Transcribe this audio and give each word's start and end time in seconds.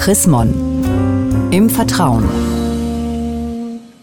Chris 0.00 0.26
Mon. 0.26 0.54
Im 1.50 1.68
Vertrauen. 1.68 2.24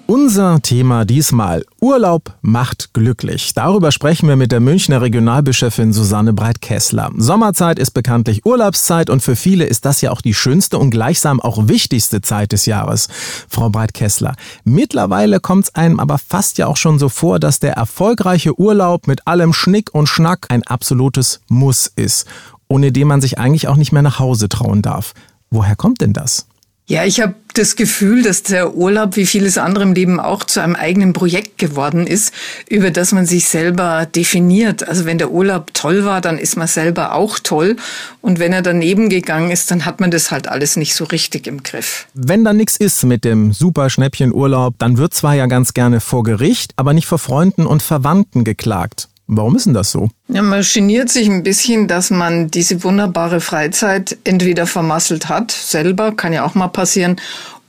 Unser 0.05 0.61
Thema 0.61 1.05
diesmal 1.05 1.65
Urlaub 1.81 2.35
macht 2.41 2.93
glücklich. 2.93 3.55
Darüber 3.55 3.91
sprechen 3.91 4.29
wir 4.29 4.35
mit 4.35 4.51
der 4.51 4.59
Münchner 4.59 5.01
Regionalbischöfin 5.01 5.93
Susanne 5.93 6.33
Breit-Kessler. 6.33 7.09
Sommerzeit 7.17 7.79
ist 7.79 7.95
bekanntlich 7.95 8.45
Urlaubszeit 8.45 9.09
und 9.09 9.23
für 9.23 9.35
viele 9.35 9.65
ist 9.65 9.85
das 9.85 10.01
ja 10.01 10.11
auch 10.11 10.21
die 10.21 10.35
schönste 10.35 10.77
und 10.77 10.91
gleichsam 10.91 11.41
auch 11.41 11.67
wichtigste 11.67 12.21
Zeit 12.21 12.51
des 12.51 12.67
Jahres. 12.67 13.07
Frau 13.49 13.71
Breit-Kessler, 13.71 14.35
mittlerweile 14.65 15.39
kommt 15.39 15.63
es 15.63 15.75
einem 15.75 15.99
aber 15.99 16.19
fast 16.19 16.59
ja 16.59 16.67
auch 16.67 16.77
schon 16.77 16.99
so 16.99 17.09
vor, 17.09 17.39
dass 17.39 17.59
der 17.59 17.73
erfolgreiche 17.73 18.59
Urlaub 18.59 19.07
mit 19.07 19.25
allem 19.25 19.51
Schnick 19.51 19.95
und 19.95 20.07
Schnack 20.07 20.45
ein 20.49 20.61
absolutes 20.61 21.41
Muss 21.47 21.91
ist, 21.95 22.27
ohne 22.67 22.91
dem 22.91 23.07
man 23.07 23.19
sich 23.19 23.39
eigentlich 23.39 23.67
auch 23.67 23.77
nicht 23.77 23.93
mehr 23.93 24.03
nach 24.03 24.19
Hause 24.19 24.47
trauen 24.47 24.83
darf. 24.83 25.15
Woher 25.49 25.75
kommt 25.75 26.01
denn 26.01 26.13
das? 26.13 26.47
Ja, 26.89 27.03
ich 27.03 27.19
habe 27.19 27.35
das 27.53 27.75
Gefühl, 27.75 28.23
dass 28.23 28.43
der 28.43 28.75
Urlaub 28.75 29.17
wie 29.17 29.25
vieles 29.25 29.57
andere 29.57 29.83
im 29.83 29.93
Leben 29.93 30.21
auch 30.21 30.45
zu 30.45 30.61
einem 30.61 30.75
eigenen 30.75 31.11
Projekt 31.11 31.57
geworden 31.57 32.07
ist, 32.07 32.33
über 32.69 32.91
das 32.91 33.11
man 33.11 33.25
sich 33.25 33.49
selber 33.49 34.05
definiert. 34.05 34.87
Also 34.87 35.03
wenn 35.03 35.17
der 35.17 35.31
Urlaub 35.31 35.73
toll 35.73 36.05
war, 36.05 36.21
dann 36.21 36.37
ist 36.37 36.55
man 36.55 36.67
selber 36.67 37.13
auch 37.13 37.39
toll. 37.39 37.75
Und 38.21 38.39
wenn 38.39 38.53
er 38.53 38.61
daneben 38.61 39.09
gegangen 39.09 39.51
ist, 39.51 39.69
dann 39.69 39.83
hat 39.83 39.99
man 39.99 40.11
das 40.11 40.31
halt 40.31 40.47
alles 40.47 40.77
nicht 40.77 40.95
so 40.95 41.03
richtig 41.03 41.45
im 41.45 41.61
Griff. 41.61 42.07
Wenn 42.13 42.45
da 42.45 42.53
nichts 42.53 42.77
ist 42.77 43.03
mit 43.03 43.25
dem 43.25 43.51
super 43.51 43.89
Schnäppchenurlaub, 43.89 44.75
dann 44.77 44.97
wird 44.97 45.13
zwar 45.13 45.35
ja 45.35 45.47
ganz 45.47 45.73
gerne 45.73 45.99
vor 45.99 46.23
Gericht, 46.23 46.71
aber 46.77 46.93
nicht 46.93 47.07
vor 47.07 47.19
Freunden 47.19 47.65
und 47.65 47.81
Verwandten 47.81 48.45
geklagt. 48.45 49.09
Warum 49.27 49.55
ist 49.55 49.65
denn 49.65 49.73
das 49.73 49.91
so? 49.91 50.09
Ja, 50.29 50.41
man 50.41 50.63
geniert 50.63 51.09
sich 51.09 51.27
ein 51.27 51.43
bisschen, 51.43 51.87
dass 51.87 52.09
man 52.09 52.49
diese 52.49 52.83
wunderbare 52.83 53.41
Freizeit 53.41 54.17
entweder 54.23 54.65
vermasselt 54.65 55.27
hat, 55.27 55.51
selber, 55.51 56.13
kann 56.13 56.33
ja 56.33 56.45
auch 56.45 56.55
mal 56.55 56.69
passieren, 56.69 57.17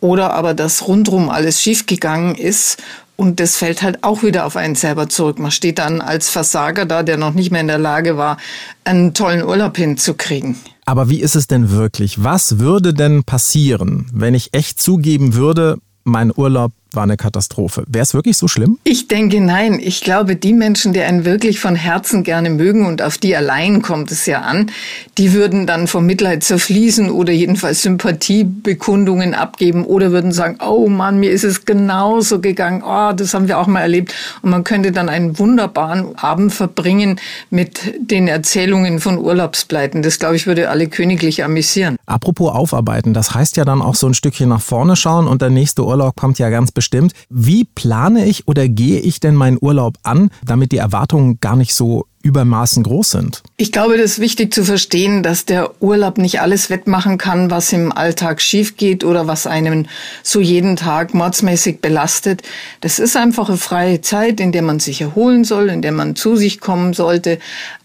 oder 0.01 0.33
aber 0.35 0.55
dass 0.55 0.87
rundrum 0.87 1.29
alles 1.29 1.61
schiefgegangen 1.61 2.37
ist 2.37 2.81
und 3.17 3.41
das 3.41 3.57
fällt 3.57 3.83
halt 3.83 4.05
auch 4.05 4.23
wieder 4.23 4.47
auf 4.47 4.57
einen 4.57 4.77
selber 4.77 5.09
zurück. 5.09 5.41
Man 5.41 5.51
steht 5.51 5.81
dann 5.81 6.01
als 6.01 6.31
Versager 6.31 6.87
da, 6.87 7.03
der 7.03 7.17
noch 7.17 7.35
nicht 7.35 7.51
mehr 7.51 7.61
in 7.61 7.67
der 7.67 7.79
Lage 7.79 8.17
war, 8.17 8.37
einen 8.85 9.13
tollen 9.13 9.43
Urlaub 9.43 9.77
hinzukriegen. 9.77 10.55
Aber 10.87 11.11
wie 11.11 11.21
ist 11.21 11.35
es 11.35 11.49
denn 11.49 11.73
wirklich? 11.73 12.23
Was 12.23 12.61
würde 12.61 12.95
denn 12.95 13.25
passieren, 13.25 14.09
wenn 14.13 14.35
ich 14.35 14.55
echt 14.55 14.81
zugeben 14.81 15.35
würde, 15.35 15.79
mein 16.05 16.33
Urlaub 16.35 16.71
war 16.93 17.03
eine 17.03 17.17
Katastrophe. 17.17 17.85
Wäre 17.87 18.03
es 18.03 18.15
wirklich 18.15 18.37
so 18.37 18.49
schlimm? 18.49 18.79
Ich 18.85 19.09
denke 19.09 19.41
nein. 19.41 19.79
Ich 19.83 20.01
glaube, 20.01 20.37
die 20.37 20.53
Menschen, 20.53 20.93
die 20.93 21.01
einen 21.01 21.25
wirklich 21.25 21.61
von 21.61 21.75
Herzen 21.75 22.25
gerne 22.25 22.51
mögen 22.51 22.87
und 22.87 23.03
auf 23.03 23.19
die 23.19 23.37
allein 23.37 23.83
kommt 23.83 24.11
es 24.11 24.27
ja 24.27 24.41
an, 24.41 24.71
die 25.19 25.33
würden 25.33 25.67
dann 25.67 25.87
vom 25.87 26.07
Mitleid 26.07 26.45
zerfließen 26.45 27.11
oder 27.11 27.33
jedenfalls 27.33 27.83
Sympathiebekundungen 27.83 29.35
abgeben 29.35 29.85
oder 29.85 30.13
würden 30.13 30.33
sagen, 30.33 30.59
oh 30.65 30.89
Mann, 30.89 31.21
mir 31.21 31.31
ist 31.31 31.45
es 31.45 31.65
genauso 31.65 32.41
gegangen. 32.41 32.83
Oh, 32.85 33.13
das 33.13 33.35
haben 33.35 33.49
wir 33.49 33.59
auch 33.59 33.67
mal 33.67 33.81
erlebt. 33.81 34.15
Und 34.43 34.51
man 34.51 34.65
könnte 34.65 34.93
dann 34.93 35.09
einen 35.09 35.39
wunderbaren 35.39 36.17
Abend 36.19 36.53
verbringen 36.53 37.21
mit 37.51 37.81
den 38.01 38.29
Erzählungen 38.29 39.01
von 39.01 39.19
Urlaubspleiten. 39.19 40.03
Das, 40.03 40.19
glaube 40.19 40.37
ich, 40.37 40.47
würde 40.47 40.71
alle 40.71 40.89
königlich 40.89 41.45
amüsieren. 41.45 41.97
Apropos 42.07 42.53
aufarbeiten, 42.53 43.13
das 43.13 43.35
heißt 43.35 43.57
ja 43.57 43.65
dann 43.65 43.83
auch 43.83 43.95
so 43.95 44.07
ein 44.07 44.15
Stückchen 44.15 44.49
nach 44.49 44.63
vorne 44.63 44.97
schauen 44.97 45.27
und 45.27 45.43
der 45.43 45.51
nächste 45.51 45.85
Urlaub 45.85 46.17
kommt 46.17 46.39
ja 46.39 46.49
ganz 46.49 46.73
bestimmt. 46.79 47.13
Wie 47.29 47.65
plane 47.65 48.25
ich 48.27 48.47
oder 48.47 48.69
gehe 48.69 49.01
ich 49.01 49.19
denn 49.19 49.35
meinen 49.35 49.59
Urlaub 49.61 49.97
an, 50.05 50.31
damit 50.45 50.71
die 50.71 50.77
Erwartungen 50.77 51.41
gar 51.41 51.57
nicht 51.57 51.75
so 51.75 52.07
übermaßen 52.23 52.83
groß 52.83 53.11
sind. 53.11 53.43
Ich 53.57 53.73
glaube, 53.73 53.97
das 53.97 54.13
ist 54.13 54.19
wichtig 54.19 54.53
zu 54.53 54.65
verstehen, 54.65 55.23
dass 55.23 55.45
der 55.45 55.83
Urlaub 55.83 56.19
nicht 56.19 56.41
alles 56.41 56.69
wettmachen 56.69 57.17
kann, 57.17 57.51
was 57.51 57.73
im 57.73 57.91
Alltag 57.91 58.41
schief 58.41 58.77
geht 58.77 59.03
oder 59.03 59.27
was 59.27 59.47
einen 59.47 59.89
so 60.23 60.41
jeden 60.41 60.77
Tag 60.77 61.15
mordsmäßig 61.15 61.81
belastet. 61.81 62.43
Das 62.81 62.99
ist 62.99 63.17
einfach 63.17 63.49
eine 63.49 63.59
freie 63.59 64.01
Zeit, 64.03 64.41
in 64.41 64.53
der 64.53 64.63
man 64.63 64.79
sich 64.79 65.01
erholen 65.01 65.45
soll, 65.45 65.69
in 65.71 65.81
der 65.81 65.93
man 65.93 66.17
zu 66.17 66.37
sich 66.37 66.61
kommen 66.61 66.93
sollte. 66.93 67.39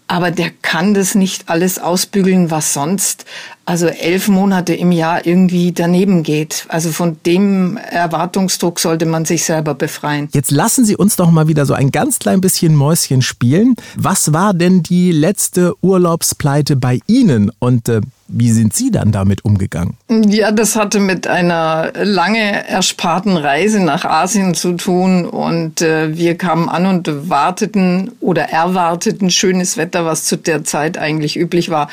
Aber 0.06 0.30
der 0.30 0.50
kann 0.62 0.92
das 0.92 1.14
nicht 1.14 1.48
alles 1.48 1.78
ausbügeln, 1.78 2.50
was 2.50 2.74
sonst 2.74 3.24
also 3.64 3.86
elf 3.86 4.28
Monate 4.28 4.74
im 4.74 4.92
Jahr 4.92 5.26
irgendwie 5.26 5.72
daneben 5.72 6.22
geht. 6.22 6.66
Also 6.68 6.90
von 6.90 7.16
dem 7.24 7.78
Erwartungsdruck 7.78 8.78
sollte 8.78 9.06
man 9.06 9.24
sich 9.24 9.44
selber 9.44 9.74
befreien. 9.74 10.28
Jetzt 10.32 10.50
lassen 10.50 10.84
Sie 10.84 10.96
uns 10.96 11.16
doch 11.16 11.30
mal 11.30 11.48
wieder 11.48 11.64
so 11.64 11.72
ein 11.72 11.90
ganz 11.90 12.18
klein 12.18 12.42
bisschen 12.42 12.74
Mäuschen 12.74 13.22
spielen. 13.22 13.76
Was 13.96 14.32
war 14.34 14.52
denn 14.52 14.82
die 14.82 15.12
letzte 15.12 15.74
Urlaubspleite 15.82 16.76
bei 16.76 17.00
Ihnen 17.06 17.50
und 17.58 17.88
äh, 17.88 18.02
wie 18.36 18.50
sind 18.50 18.74
Sie 18.74 18.90
dann 18.90 19.12
damit 19.12 19.44
umgegangen? 19.44 19.96
Ja, 20.08 20.50
das 20.50 20.76
hatte 20.76 20.98
mit 20.98 21.26
einer 21.26 21.92
lange 21.94 22.68
ersparten 22.68 23.36
Reise 23.36 23.80
nach 23.80 24.04
Asien 24.04 24.54
zu 24.54 24.72
tun 24.72 25.24
und 25.24 25.80
äh, 25.80 26.16
wir 26.16 26.36
kamen 26.36 26.68
an 26.68 26.86
und 26.86 27.28
warteten 27.28 28.10
oder 28.20 28.50
erwarteten 28.50 29.30
schönes 29.30 29.76
Wetter, 29.76 30.04
was 30.04 30.24
zu 30.24 30.36
der 30.36 30.64
Zeit 30.64 30.98
eigentlich 30.98 31.36
üblich 31.38 31.70
war 31.70 31.88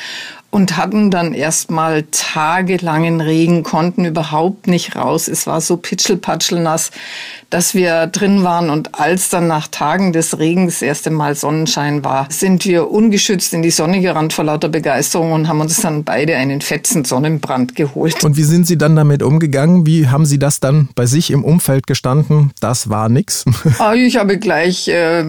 und 0.52 0.76
hatten 0.76 1.10
dann 1.10 1.32
erstmal 1.32 2.04
tagelangen 2.10 3.22
Regen, 3.22 3.62
konnten 3.62 4.04
überhaupt 4.04 4.66
nicht 4.66 4.96
raus. 4.96 5.26
Es 5.26 5.46
war 5.46 5.62
so 5.62 5.78
pitschelpatschelnass, 5.78 6.90
dass 7.48 7.74
wir 7.74 8.06
drin 8.06 8.44
waren 8.44 8.68
und 8.68 8.98
als 8.98 9.30
dann 9.30 9.46
nach 9.46 9.66
Tagen 9.66 10.12
des 10.12 10.38
Regens 10.38 10.74
das 10.74 10.82
erste 10.82 11.10
Mal 11.10 11.34
Sonnenschein 11.34 12.04
war, 12.04 12.26
sind 12.30 12.66
wir 12.66 12.90
ungeschützt 12.90 13.54
in 13.54 13.62
die 13.62 13.70
Sonne 13.70 14.02
gerannt 14.02 14.34
vor 14.34 14.44
lauter 14.44 14.68
Begeisterung 14.68 15.32
und 15.32 15.48
haben 15.48 15.60
uns 15.60 15.80
dann 15.80 16.04
beide 16.04 16.36
einen 16.36 16.60
fetzen 16.60 17.06
Sonnenbrand 17.06 17.74
geholt. 17.74 18.22
Und 18.22 18.36
wie 18.36 18.42
sind 18.42 18.66
Sie 18.66 18.76
dann 18.76 18.94
damit 18.94 19.22
umgegangen? 19.22 19.86
Wie 19.86 20.08
haben 20.08 20.26
Sie 20.26 20.38
das 20.38 20.60
dann 20.60 20.90
bei 20.94 21.06
sich 21.06 21.30
im 21.30 21.44
Umfeld 21.44 21.86
gestanden? 21.86 22.52
Das 22.60 22.90
war 22.90 23.08
nix. 23.08 23.44
Ah, 23.78 23.94
ich 23.94 24.16
habe 24.16 24.38
gleich 24.38 24.86
äh, 24.86 25.24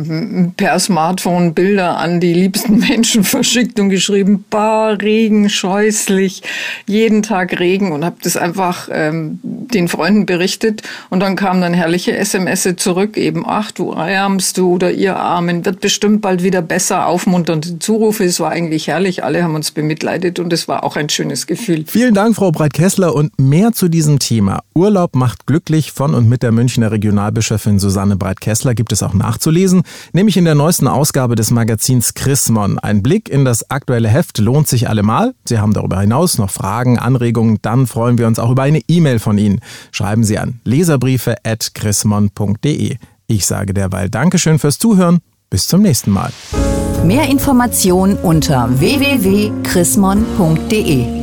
per 0.58 0.78
Smartphone 0.80 1.54
Bilder 1.54 1.98
an 1.98 2.20
die 2.20 2.34
liebsten 2.34 2.80
Menschen 2.90 3.24
verschickt 3.24 3.80
und 3.80 3.90
geschrieben, 3.90 4.46
bah, 4.50 4.92
Regen, 5.14 5.48
scheußlich, 5.48 6.42
jeden 6.88 7.22
Tag 7.22 7.60
Regen 7.60 7.92
und 7.92 8.04
habe 8.04 8.16
das 8.24 8.36
einfach 8.36 8.90
ähm, 8.92 9.40
den 9.44 9.88
Freunden 9.88 10.26
berichtet 10.26 10.82
und 11.12 11.20
dann 11.20 11.36
kamen 11.36 11.62
dann 11.62 11.76
herrliche 11.76 12.18
SMS 12.18 12.68
zurück, 12.78 13.16
eben, 13.16 13.44
ach 13.46 13.72
du 13.72 13.92
Ärmst 13.92 14.58
du 14.58 14.74
oder 14.74 14.92
ihr 14.92 15.16
Armen, 15.16 15.66
wird 15.66 15.82
bestimmt 15.82 16.22
bald 16.22 16.42
wieder 16.42 16.64
besser, 16.64 17.06
aufmunternde 17.06 17.78
Zurufe, 17.78 18.24
es 18.24 18.40
war 18.40 18.50
eigentlich 18.50 18.88
herrlich, 18.88 19.24
alle 19.24 19.44
haben 19.44 19.54
uns 19.54 19.70
bemitleidet 19.70 20.40
und 20.40 20.52
es 20.52 20.68
war 20.68 20.84
auch 20.84 20.96
ein 20.96 21.10
schönes 21.10 21.46
Gefühl. 21.46 21.84
Vielen 21.86 22.16
Dank, 22.16 22.36
Frau 22.36 22.52
Breit-Kessler 22.52 23.14
und 23.14 23.40
mehr 23.40 23.72
zu 23.72 23.90
diesem 23.90 24.18
Thema. 24.18 24.64
Urlaub 24.74 25.16
macht 25.16 25.46
glücklich 25.46 25.92
von 25.92 26.16
und 26.16 26.28
mit 26.28 26.42
der 26.42 26.52
Münchner 26.52 26.92
Regionalbischöfin 26.92 27.78
Susanne 27.78 28.16
Breit-Kessler 28.16 28.74
gibt 28.74 28.92
es 28.92 29.04
auch 29.04 29.14
nachzulesen, 29.14 29.84
nämlich 30.12 30.38
in 30.38 30.46
der 30.46 30.56
neuesten 30.56 30.88
Ausgabe 30.88 31.36
des 31.36 31.52
Magazins 31.52 32.16
Chrismon. 32.16 32.80
Ein 32.80 33.04
Blick 33.04 33.30
in 33.30 33.46
das 33.46 33.70
aktuelle 33.70 34.10
Heft 34.10 34.40
lohnt 34.40 34.68
sich 34.68 34.90
alle 34.90 35.04
allemal. 35.04 35.36
Sie 35.46 35.60
haben 35.60 35.74
darüber 35.74 36.00
hinaus 36.00 36.38
noch 36.38 36.50
Fragen, 36.50 36.98
Anregungen, 36.98 37.60
dann 37.62 37.88
freuen 37.88 38.18
wir 38.18 38.28
uns 38.28 38.40
auch 38.40 38.50
über 38.50 38.62
eine 38.64 38.80
E-Mail 38.88 39.20
von 39.20 39.38
Ihnen. 39.38 39.60
Schreiben 39.92 40.24
Sie 40.24 40.40
an 40.40 40.62
leserbriefe.chrismon.de. 40.64 42.96
Ich 43.28 43.46
sage 43.46 43.74
derweil 43.74 44.10
Dankeschön 44.10 44.60
fürs 44.60 44.80
Zuhören. 44.80 45.20
Bis 45.50 45.68
zum 45.68 45.82
nächsten 45.82 46.12
Mal. 46.12 46.32
Mehr 47.04 47.28
Informationen 47.30 48.16
unter 48.18 48.80
www.chrismon.de 48.80 51.23